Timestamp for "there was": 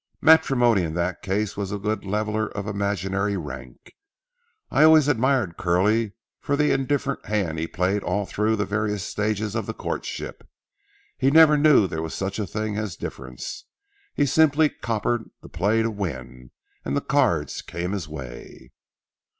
11.85-12.15